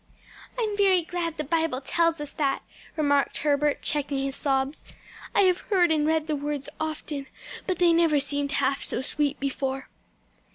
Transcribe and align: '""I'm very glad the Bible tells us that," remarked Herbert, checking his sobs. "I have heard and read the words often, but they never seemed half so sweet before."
'""I'm 0.59 0.75
very 0.77 1.03
glad 1.03 1.37
the 1.37 1.43
Bible 1.43 1.79
tells 1.79 2.19
us 2.19 2.31
that," 2.33 2.63
remarked 2.95 3.37
Herbert, 3.37 3.83
checking 3.83 4.23
his 4.23 4.35
sobs. 4.35 4.83
"I 5.35 5.41
have 5.41 5.59
heard 5.59 5.91
and 5.91 6.07
read 6.07 6.25
the 6.25 6.35
words 6.35 6.67
often, 6.79 7.27
but 7.67 7.77
they 7.77 7.93
never 7.93 8.19
seemed 8.19 8.53
half 8.53 8.83
so 8.83 9.01
sweet 9.01 9.39
before." 9.39 9.89